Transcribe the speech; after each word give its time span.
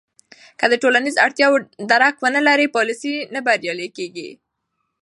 که 0.59 0.65
د 0.69 0.73
ټولنیزو 0.83 1.21
اړتیاوو 1.25 1.57
درک 1.91 2.15
ونه 2.19 2.41
لرې، 2.47 2.73
پالیسۍ 2.75 3.13
نه 3.33 3.39
بریالۍ 3.45 3.89
کېږي. 3.97 4.29